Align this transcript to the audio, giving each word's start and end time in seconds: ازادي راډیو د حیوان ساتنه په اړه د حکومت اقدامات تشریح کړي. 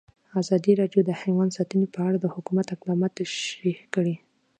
ازادي 0.41 0.73
راډیو 0.81 1.01
د 1.05 1.11
حیوان 1.21 1.49
ساتنه 1.57 1.85
په 1.95 1.99
اړه 2.07 2.17
د 2.21 2.25
حکومت 2.35 2.67
اقدامات 2.75 3.11
تشریح 3.21 3.77
کړي. 3.93 4.15